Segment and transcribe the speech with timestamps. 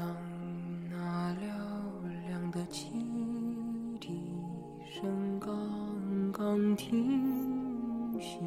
[0.00, 0.16] 当
[0.90, 0.96] 那
[1.34, 1.40] 嘹
[2.26, 2.88] 亮的汽
[4.00, 4.08] 笛
[4.90, 5.52] 声刚
[6.32, 8.38] 刚停息，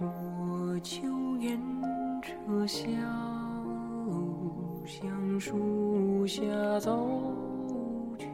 [0.00, 1.56] 我就沿
[2.20, 2.82] 着小
[4.84, 6.42] 橡树下
[6.80, 7.08] 走
[8.18, 8.26] 去。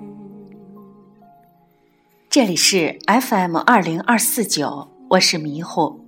[2.30, 6.00] 这里是 FM 二零二四九，我是迷糊。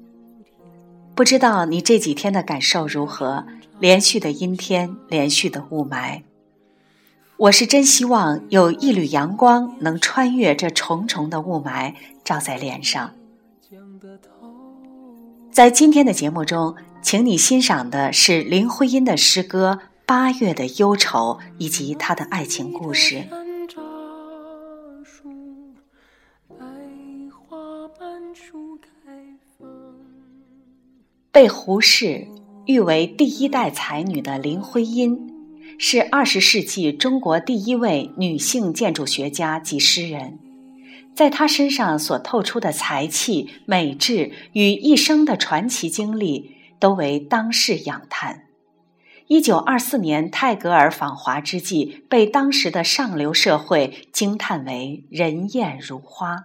[1.14, 3.44] 不知道你这几天的感受如何？
[3.82, 6.22] 连续的阴天，连续的雾霾。
[7.36, 13.12] 我是真希望有一缕阳光能穿越这重重的雾霾，照在脸上。
[15.50, 23.24] 在今天的节目中，请你欣赏的是林徽因的诗歌《八月的忧愁》以及她的爱情故事。
[31.32, 32.28] 被胡适
[32.66, 35.18] 誉为第一代才女的林徽因，
[35.78, 40.38] 是二十世纪中国第一位女性建筑学家及诗人。
[41.14, 48.44] 在她身上所透出的才气、美质与一生的传奇经历，都为当世仰叹。
[49.26, 56.44] 一九二四年泰戈尔访华之际，被当时的上流社会惊叹为人艳如花。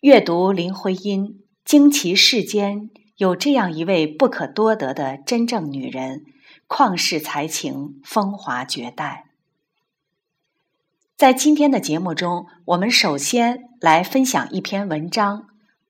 [0.00, 1.40] 阅读林徽因。
[1.64, 6.24] 惊奇世间有这样一位不可多得的真正女人，
[6.66, 9.26] 旷世才情，风华绝代。
[11.16, 15.42] 在今天的节目中，我们首先来分享一篇文章《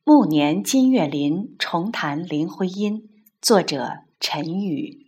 [0.04, 3.00] 暮年金岳霖重谈林徽因》，
[3.40, 5.06] 作者陈宇。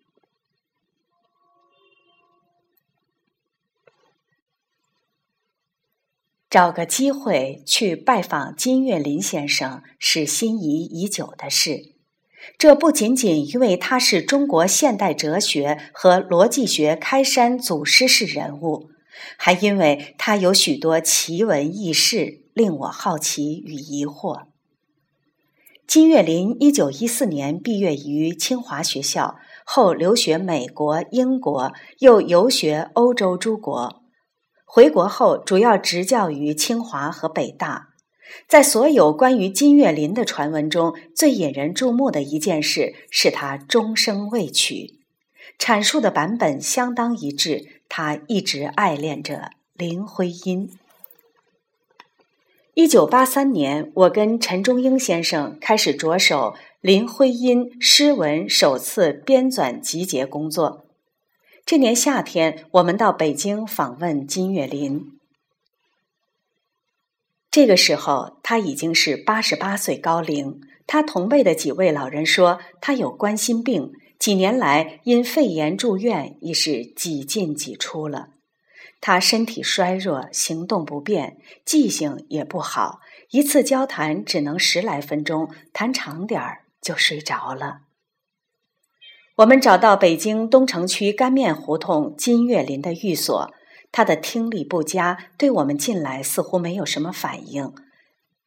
[6.48, 11.95] 找个机会去拜访金岳霖先生是心仪已久的事。
[12.58, 18.89] 这不仅仅因为他是中国现代哲学和逻辑学开山祖师式人物，
[19.36, 24.45] 还因为他有许多奇闻异事令我好奇与疑惑。
[25.86, 34.02] 金岳霖一九一四年毕业于清华学校，后留学美国、英国，又游学欧洲诸国。
[34.64, 37.86] 回国后，主要执教于清华和北大。
[38.48, 44.95] 在所有关于金岳霖的传闻中，最引人注目的一件事是他终生未娶。
[45.59, 50.70] 阐述的版本相当一致，他一直爱恋着林徽因。
[52.75, 60.85] 一九八三年，我跟陈中英先生开始着手林徽因诗文首次编纂集结工作。
[61.65, 65.16] 这年夏天，我们到北京访问金岳霖。
[67.56, 70.61] 这个时候，他已经是八十八岁高龄。
[70.86, 78.28] 他同辈的几位老人说，他有冠心病，几年来因肺炎住院，已是几进几出了。
[79.00, 83.00] 他身体衰弱，行动不便，记性也不好，
[83.30, 87.78] 一次交谈只能十来分钟，谈长点儿就睡着了。
[89.36, 93.50] 我们找到北京东城区干面胡同金岳霖的寓所，
[93.96, 97.73] 他的听力不佳，对我们进来似乎没有什么反应。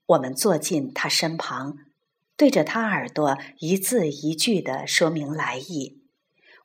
[0.05, 1.79] 我们坐进他身旁，
[2.37, 6.03] 对着他耳朵一字一句地说明来意。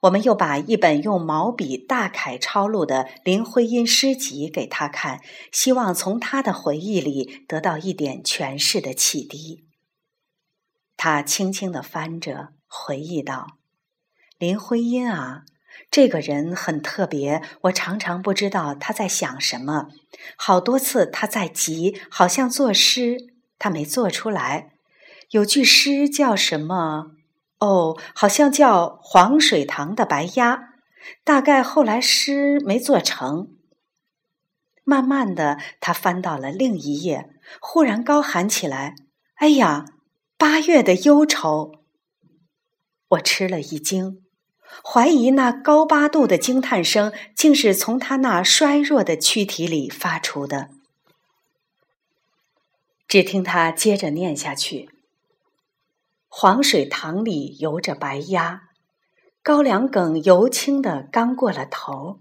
[0.02, 9.64] 我们又把一本用毛笔大楷抄录的林徽因诗集给他看，希望从他的回忆里得到一点诠释的启迪。
[10.98, 13.56] 他轻轻地翻着，回忆道。
[14.36, 15.46] 林徽因啊，
[15.90, 19.88] 这个人很特别，我常常不知道他在想什么。
[20.36, 23.16] 好多次他在急，好像作诗，
[23.58, 24.72] 他没做出来。
[25.30, 27.12] 有句诗叫什么？
[27.58, 30.70] 哦，好像叫黄水塘的白鸭。
[31.22, 33.48] 大概后来诗没做成。
[34.84, 37.30] 慢慢的，他翻到了另一页，
[37.60, 38.94] 忽然高喊起来
[39.36, 39.84] ：“哎呀，
[40.36, 41.72] 八月的忧愁！”
[43.08, 44.23] 我吃了一惊。
[44.82, 50.70] 怀疑那高八度的惊叹声，竟是从他那衰弱的躯体里发出的。
[53.06, 54.88] 只听他接着念下去
[56.28, 58.62] ：“黄水塘里游着白鸭，
[59.42, 62.20] 高粱梗油青的刚过了头。”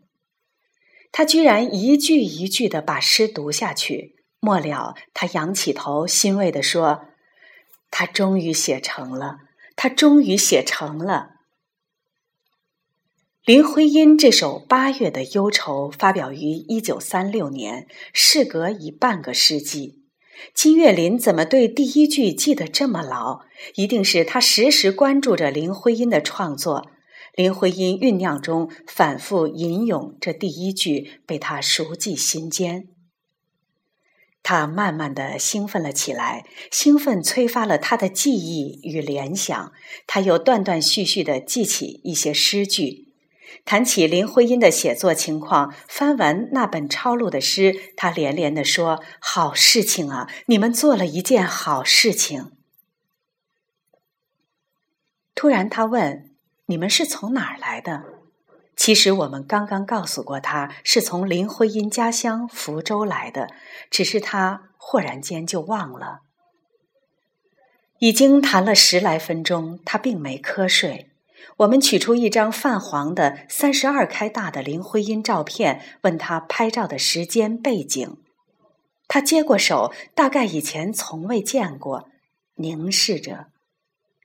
[1.12, 4.16] 他居然一句一句的把诗读下去。
[4.40, 7.06] 末了，他仰起头，欣慰地说
[7.90, 9.38] ：“他终于写成了，
[9.76, 11.33] 他终于写成了。”
[13.46, 20.00] 林徽因这首《八月的忧愁》发表于一九三六年，事隔已半个世纪。
[20.54, 23.42] 金岳霖怎么对第一句记得这么牢？
[23.76, 26.90] 一定是他时时关注着林徽因的创作。
[27.36, 32.88] 林徽因酝酿中反复吟咏这第一句，被他熟记心间。
[34.42, 39.74] 他慢慢的兴奋了起来，兴奋催发了他的记忆与联想，
[40.08, 43.10] 他又断断续续的记起一些诗句。
[43.66, 52.52] 谈起林徽因的写作情况，翻完那本抄录的诗，他连连地说：“好事情啊，你们做了一件好事情。”
[55.36, 56.32] 突然，他问
[56.68, 58.04] ：“你们是从哪儿来的？”
[58.76, 63.50] 其实我们刚刚告诉过他，是从林徽因家乡福州来的，
[63.92, 66.22] 只是他忽然间就忘了。
[68.00, 71.13] 已经谈了十来分钟，他并没瞌睡。
[71.58, 78.18] 我们取出一张泛黄的三十二开大的林徽因照片，问他拍照的时间背景。
[79.08, 82.10] 他接过手，大概以前从未见过，
[82.56, 83.48] 凝视着，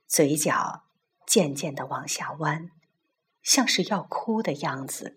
[0.07, 0.83] 嘴角
[1.27, 2.71] 渐渐的往下弯，
[3.43, 5.15] 像是要哭的样子。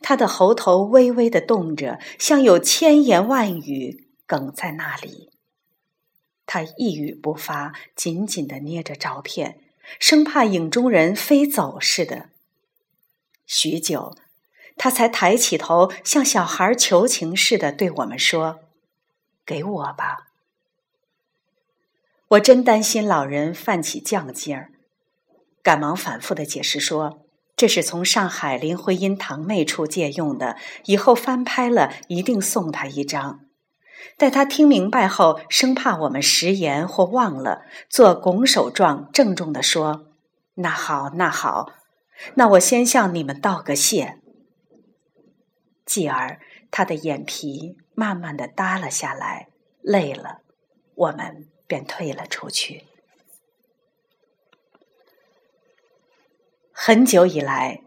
[0.00, 5.30] 他的喉头微微的动着，像有千言万语哽在那里。
[6.46, 9.60] 他一语不发，紧紧的捏着照片。
[9.98, 12.30] 生怕影中人飞走似的。
[13.46, 14.16] 许久，
[14.76, 18.60] 他才抬起头，像小孩求情似的对我们说
[19.44, 20.28] ：“给我吧。”
[22.28, 24.70] 我真担心老人犯起犟劲儿，
[25.62, 27.26] 赶忙反复的解释说
[27.56, 33.40] ：“这是从上海林徽因堂妹处借用的，以后翻拍了一定送她一张。”
[34.16, 40.06] 待他听明白后，生怕我们食言或忘了，做拱手状，郑重地说
[40.56, 41.72] ：“那好，那好，
[42.34, 44.18] 那我先向你们道个谢。”
[45.84, 46.38] 继而，
[46.70, 49.48] 他的眼皮慢慢的耷了下来，
[49.80, 50.42] 累了，
[50.94, 52.84] 我们便退了出去。
[56.72, 57.82] 很久以来，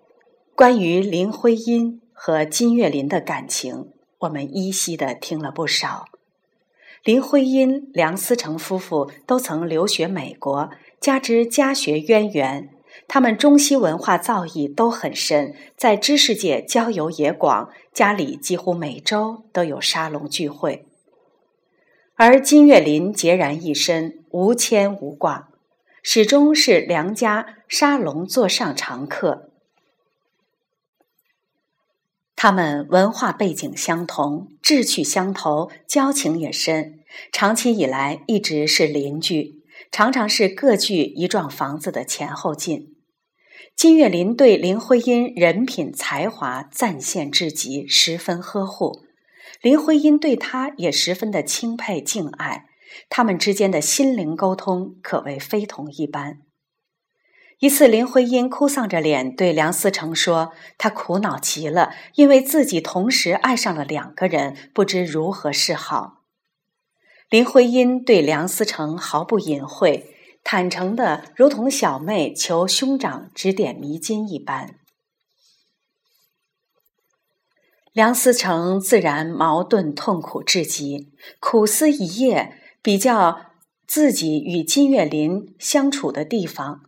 [0.53, 3.92] 关于林徽因和金岳霖的感情。
[4.23, 6.05] 我们依稀的听了不少。
[7.03, 12.69] 林徽因、梁思成夫妇都曾留学美国，加之家学渊源，
[13.07, 20.85] 他们中西文化造诣都很深，在知识界交友也广，家里几乎每周都有沙龙聚会。
[22.15, 25.49] 而金岳霖孑然一身，无牵无挂，
[26.01, 29.49] 始终是梁家沙龙座上常客。
[32.43, 36.99] 他们文化背景相同，志趣相投，交情也深。
[37.31, 42.97] 长期以来一直是邻居，常常是各据一幢房子的前后进。
[43.77, 49.05] 金岳霖对林徽因人品才华赞羡至极，十分呵护。
[49.61, 52.65] 林徽因对他也十分的钦佩敬爱，
[53.07, 56.39] 他们之间的心灵沟通可谓非同一般。
[57.63, 66.23] 一次，林徽因哭丧着脸对梁思成说：“她苦恼极了，因为自己同时爱上了两个人，不知如何是好。”
[67.31, 70.13] 林徽因对梁思成毫不隐晦，
[70.43, 74.75] 坦诚的如同小妹求兄长指点迷津一般。
[77.93, 83.53] 梁思成自然矛盾痛苦至极，苦思一夜，比较
[83.87, 86.81] 自己与金岳霖相处的地方。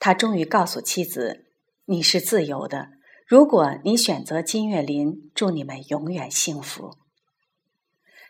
[0.00, 1.46] 他终于告诉妻子
[1.86, 2.88] ：“你是自由的。
[3.28, 6.96] 如果你选择金岳霖，祝你们永远幸福。”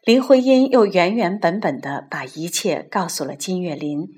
[0.05, 4.09] 林徽因又原原本本的把一切告诉了金岳霖。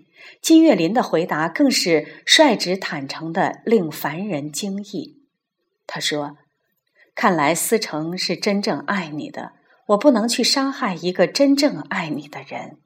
[0.40, 5.22] 金岳霖的回答更是率直坦诚的，令凡人惊异。
[5.86, 6.38] 他说
[7.14, 9.52] ：“看来思成是真正爱你的，
[9.88, 12.78] 我不能去伤害一个真正爱你的人。”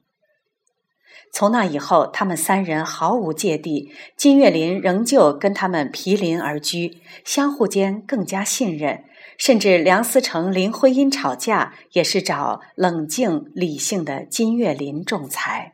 [1.31, 3.91] 从那以后，他们三人毫无芥蒂。
[4.15, 9.03] 金岳霖仍旧跟他们毗邻而居，相互间更加信任。
[9.37, 15.73] 甚至梁思成、林徽因吵架，也是找冷静理性的金岳霖仲裁。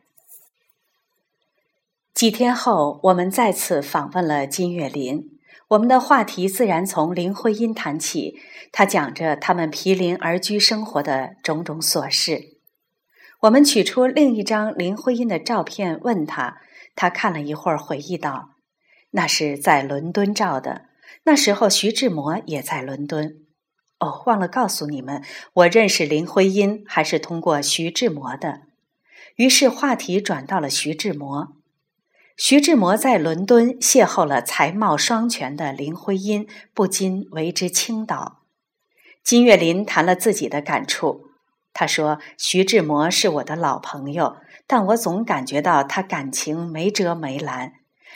[2.12, 5.30] 几天后，我们再次访问了金岳霖，
[5.68, 8.38] 我们的话题自然从林徽因谈起。
[8.70, 12.53] 他讲着他们毗邻而居生活的种种琐事。
[13.44, 16.62] 我们取出另一张林徽因的照片，问他，
[16.96, 18.52] 他看了一会儿，回忆道
[19.12, 20.86] ：“那是在伦敦照的，
[21.24, 23.42] 那时候徐志摩也在伦敦。
[23.98, 25.22] 哦，忘了告诉你们，
[25.52, 28.62] 我认识林徽因还是通过徐志摩的。
[29.36, 31.52] 于是话题转到了徐志摩。
[32.38, 38.40] 徐志摩在伦敦邂逅了才貌双全的林徽因，不禁为之倾倒。
[39.22, 41.28] 金岳霖谈了自己的感触。”
[41.74, 47.72] 他说：“徐志摩是我的老朋友，但我总感觉到他感情没遮没拦。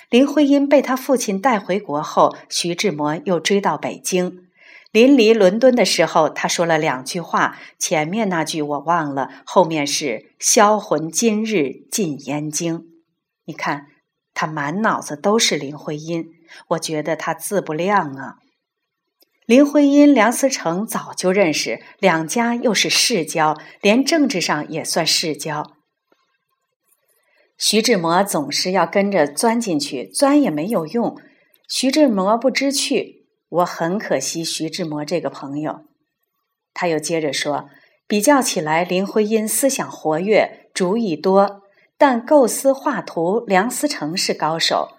[0.08, 4.44] 林徽因被他父亲带回国后，徐志摩又追到北京。
[4.90, 12.86] 临离伦敦的时候，他说了两句话，前面那句我忘了，后面是“销魂今日尽燕京”。
[13.44, 13.88] 你看，
[14.32, 16.28] 他满脑子都是林徽因，
[16.68, 18.36] 我觉得他自不量啊。
[19.48, 25.72] 林徽因、梁思成早就认识，两家又是世交，连政治上也算世交。
[27.56, 31.18] 徐志摩总是要跟着钻进去，钻也没有用。
[31.66, 33.26] 徐志摩不知趣。
[33.48, 35.86] 我很可惜徐志摩这个朋友，
[36.74, 37.70] 他又接着说
[38.06, 41.62] ：“比较起来，林徽因思想活跃，主意多，
[41.96, 44.90] 但构思画图，梁思成是高手。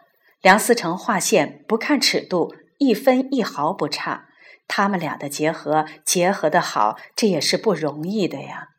[0.41, 4.25] 梁思成画线不看尺度，一分一毫不差。
[4.69, 8.69] 他们俩的结合，结合的好，这也是不容易的呀。”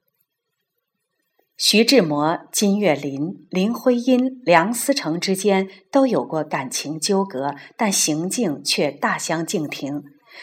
[1.63, 10.03] 徐志摩、金岳霖、林徽因、梁思成之间都有过感情纠葛，但行径却大相径庭。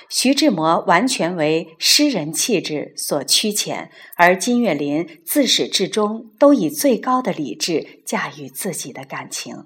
[0.10, 9.66] 徐志摩完全为诗人气质所驱遣，而金岳霖自始至终都以最高的理智驾驭自己的感情。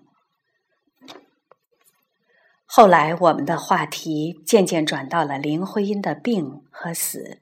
[2.73, 7.41] 后来，我们的话题渐渐转到了林徽因的病和死，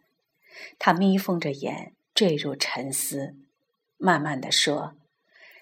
[0.79, 3.35] 他眯缝着眼，坠入沉思。
[3.99, 4.95] 慢慢的说，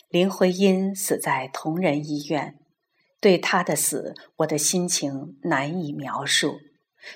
[0.07, 2.57] 林徽因死在同仁医院，
[3.19, 6.61] 对她的死，我的心情难以描述。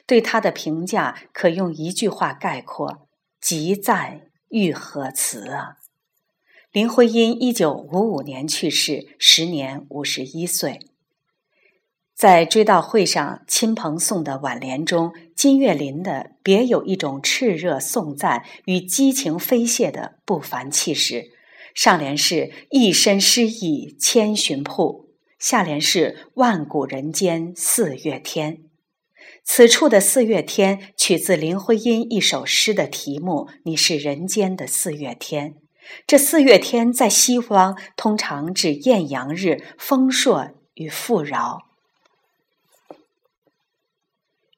[0.05, 3.07] 对她的评价可用一句话概括：
[3.39, 5.77] 极赞愈合词啊！
[6.73, 10.90] 林徽因一九五五年去世，时年五十一岁。
[12.21, 21.31] 在追悼会上，亲朋送的挽联中，金岳霖的别有一种炽热颂赞与激情飞泻的不凡气势。
[21.73, 25.09] 上联是一身诗意千寻瀑，
[25.39, 28.59] 下联是万古人间四月天。
[29.43, 35.55] 此处的四月天取自林徽因一首诗的题目：“你是人间的四月天。”
[36.05, 41.70] 这四月天在西方通常指艳阳日、丰硕与富饶。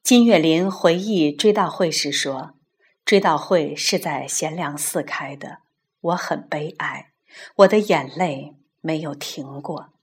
[0.04, 2.58] 金岳霖回忆追悼会时说
[3.06, 5.60] ：“追悼会是在贤良寺开的，
[6.02, 7.12] 我很悲哀，
[7.56, 9.94] 我的眼泪没有停过。”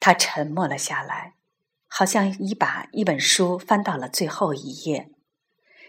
[0.00, 1.34] 他沉默了下来，
[1.86, 5.08] 好像已把一本书翻到了最后一页。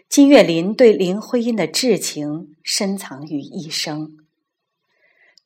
[0.08, 4.16] 金岳霖对林徽因的挚情深藏于一生。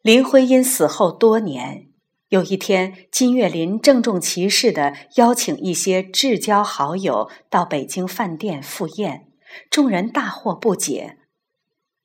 [0.03, 1.90] 林徽因死后多年。
[2.31, 9.33] 有一天，金岳霖郑重其事地邀请一些至交好友到北京饭店赴宴，
[9.69, 11.19] 众人大惑不解。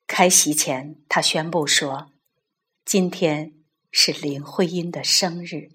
[0.07, 2.11] 开席前，他宣布说
[2.83, 3.53] ：“今天
[3.91, 5.69] 是林徽因的生日。”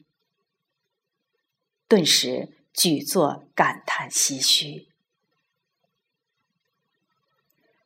[1.87, 4.88] 顿时，举座感叹唏嘘。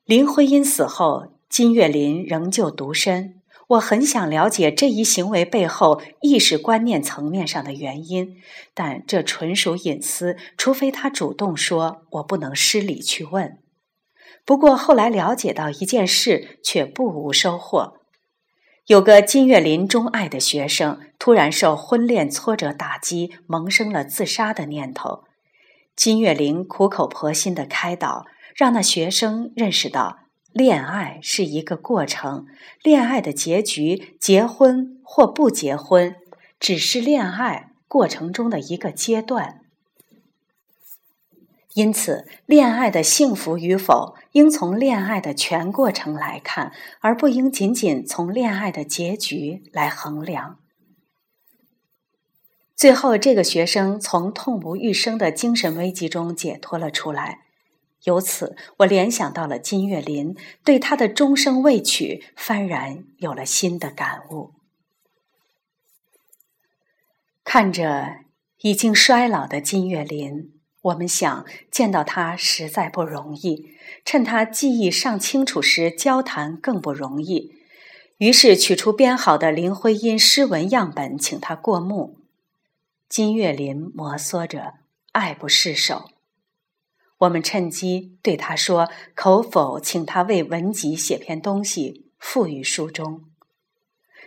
[0.06, 3.42] 林徽因死后，金岳霖仍旧独身。
[3.68, 8.36] 我很想了解这一行为背后意识观念层面上的原因，
[8.74, 13.58] 但这纯属隐私，除非他主动说，我不能失礼去问。
[14.44, 17.94] 不过后来了解到一件事，却不无收获：
[18.86, 25.24] 有个金岳霖钟爱的学生，突然受婚恋挫折打击，萌生了自杀的念头。
[25.96, 30.23] 金岳霖苦口婆心的开导，让那学生认识到。
[30.54, 32.46] 恋爱是一个过程，
[32.80, 36.14] 恋爱的结局，结婚或不结婚，
[36.60, 39.62] 只是恋爱过程中的一个阶段。
[41.72, 46.70] 因此，恋爱的幸福与否，应从恋爱的全过程来看，
[47.00, 50.60] 而不应仅仅从恋爱的结局来衡量。
[52.76, 57.43] 最后，这个学生从痛不欲生的精神危机中解脱了出来。
[58.04, 64.52] 由此，我联想到了金岳霖，对他的终生未娶幡然有了新的感悟。
[67.42, 68.20] 看着
[68.60, 73.70] 已经衰老的金岳霖，我们想见到他实在不容易，
[74.04, 77.54] 趁他记忆尚清楚时交谈更不容易。
[78.18, 82.18] 于是取出编好的林徽因诗文样本，请他过目。
[83.08, 84.74] 金岳霖摩挲着，
[85.12, 86.13] 爱不释手。
[87.24, 93.24] 我们趁机对他说：“可否请他为文集写篇东西，附于书中？”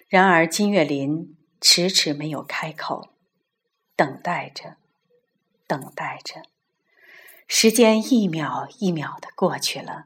[0.07, 3.09] 然而金岳霖迟迟没有开口，
[3.95, 4.77] 等待着，
[5.67, 6.43] 等待着。
[7.47, 10.05] 时间一秒一秒的过去了，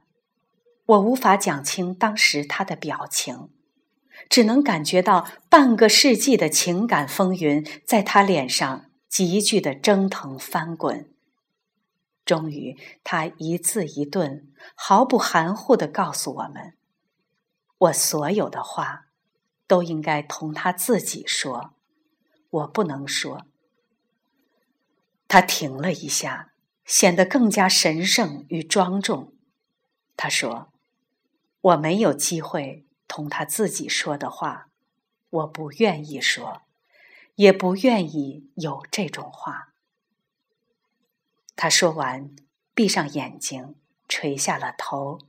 [0.86, 3.50] 我无法讲清当时他的表情。
[4.30, 11.11] 只能感觉到半个世纪的情感风云在他脸上急剧的蒸腾翻滚。
[12.24, 16.78] 终于，他一字一顿、毫不含糊的告诉我们
[17.78, 19.08] ：“我所有的话，
[19.68, 21.74] 都应该同他自己说，
[22.50, 23.48] 我不能说。”
[25.28, 26.54] 他停了一下，
[26.86, 29.34] 显得更加神圣与庄重。
[30.16, 30.72] 他说
[31.62, 34.68] ：“我没有机会同他自己说的话，
[35.30, 36.62] 我不愿意说，
[37.36, 39.70] 也不愿意有这种话。”
[41.56, 42.32] 他说完，
[42.74, 43.76] 闭上眼睛，
[44.08, 45.20] 垂下了头，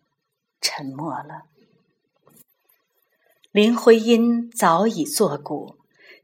[0.60, 1.44] 沉默了。
[3.50, 5.76] 林徽因早已作古，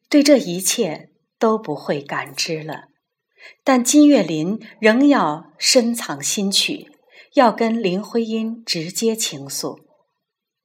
[0.08, 2.84] 对这一切都不会感知了。
[3.62, 6.90] 但金岳霖仍要深藏心曲，
[7.34, 9.80] 要跟林徽因直接倾诉。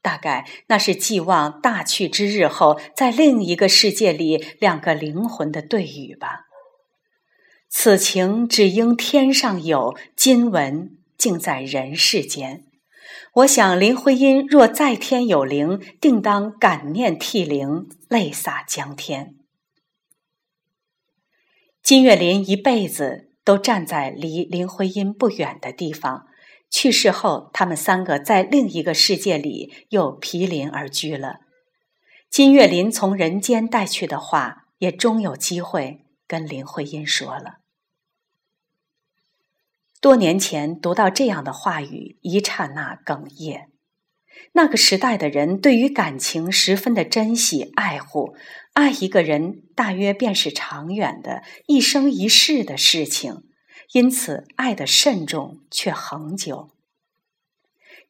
[0.02, 6.46] 大概那是寄望大去之日后，在另一个世界里两个灵魂的对语吧。
[7.76, 12.64] 此情只应天上有，今闻竟在人世间。
[13.34, 19.36] 我想林徽因若在天有灵，定当感念涕零，泪洒江天。
[21.82, 26.28] 金岳霖一辈子都站在离林徽因不远的地方，
[26.70, 31.40] 去世后，他们三个在另一个世界里又毗邻而居了。
[32.30, 37.63] 金岳霖从人间带去的话，也终有机会跟林徽因说了。
[40.04, 43.70] 多年前读到这样的话语，一刹那哽咽。
[44.52, 48.36] 那个时代的人对于感情十分的珍惜爱护，
[48.74, 53.44] 爱一个人大约便是长远的一生一世的事情，
[53.94, 56.72] 因此爱的慎重却恒久。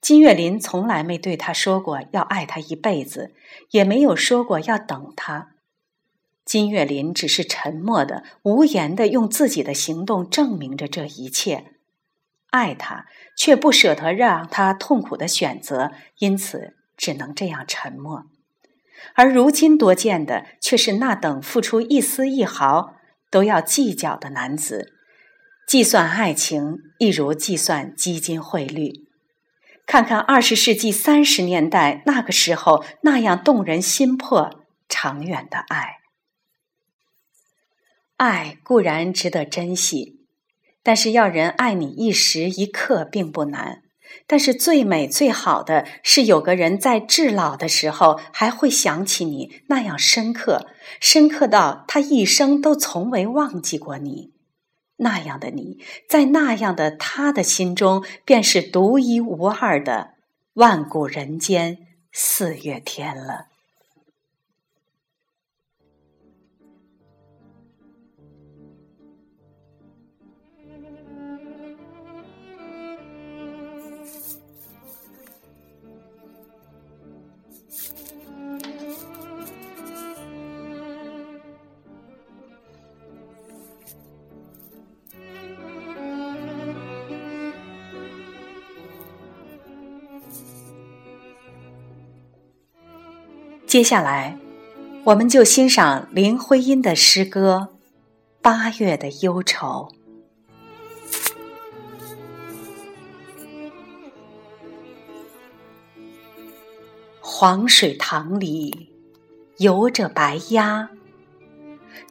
[0.01, 3.35] 金岳霖从来没对他说过要爱他一辈子，
[3.69, 5.51] 也没有说过要等他。
[6.43, 11.72] 金岳霖只是沉默的、无言的，用自己的行动证明着这一切。
[12.53, 18.25] 爱他，却不舍得让他痛苦的选择，因此只能这样沉默。
[19.15, 22.93] 而如今多见的，却是那等付出一丝一毫
[23.31, 24.93] 都要计较的男子，
[25.67, 28.91] 计算爱情，一如计算基金汇率。
[29.87, 35.97] 看看二十世纪三十年代那个时候那样动人心魄、长远的爱，
[38.17, 40.22] 爱固然值得珍惜。
[40.83, 43.81] 但是要人爱你一时一刻并不难，
[44.27, 50.67] 但是最美最好的是有个人在至老的时候还会想起你那样深刻，
[50.99, 54.33] 深刻到他一生都从未忘记过你。
[54.97, 60.11] 那样的你在那样的他的心中便是独一无二的
[60.53, 61.79] 万古人间
[62.11, 63.52] 四月天了。
[93.73, 94.37] 接下来，
[95.03, 97.69] 我们就欣赏林徽因的诗歌
[98.39, 99.89] 《八月的忧愁》。
[107.19, 108.91] 黄水塘里
[109.57, 110.89] 游着白鸭，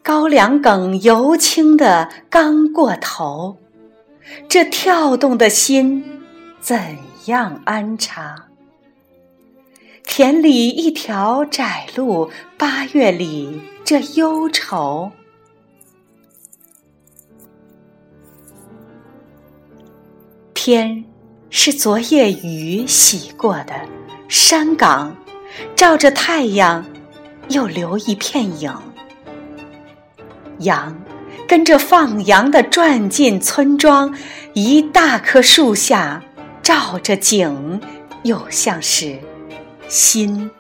[0.03, 3.57] 高粱梗油青的刚过头，
[4.49, 6.25] 这跳动的心
[6.61, 8.49] 怎样安插？
[10.05, 15.11] 田里一条窄路，八月里这忧愁。
[20.53, 21.05] 天
[21.49, 23.75] 是昨夜雨洗过的，
[24.29, 25.17] 山岗
[25.75, 26.85] 照着太阳，
[27.49, 28.73] 又留一片影。
[30.59, 30.95] 羊
[31.49, 34.15] 跟着放羊的转进村庄，
[34.53, 36.23] 一大棵树下
[36.63, 37.81] 照着景，
[38.23, 39.19] 又像是。
[39.93, 40.51] 心，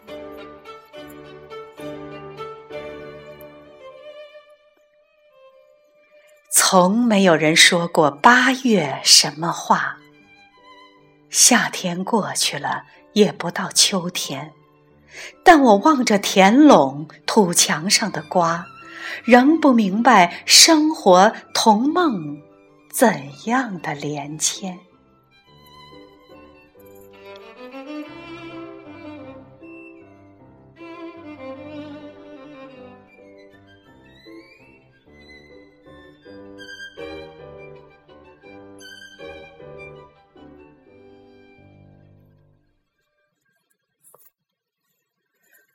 [6.50, 9.96] 从没有人说过八月什么话。
[11.30, 14.52] 夏天过去了，也不到秋天，
[15.42, 18.66] 但我望着田垄土墙上的瓜，
[19.24, 22.36] 仍不明白生活同梦
[22.92, 24.78] 怎样的连牵。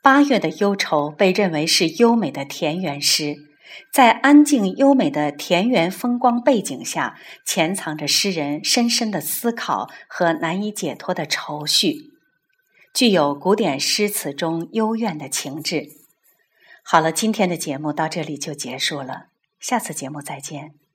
[0.08, 3.36] 八月的忧愁被认为是优美的田园诗，
[3.92, 12.14] 在安静优美的田园风光背景下，潜藏着诗人深深的思考和难以解脱的愁绪，
[12.94, 15.90] 具有古典诗词中幽怨的情致。
[16.86, 19.26] 好了，今天的节目到这里就结束了，
[19.60, 20.87] 下次节目再见。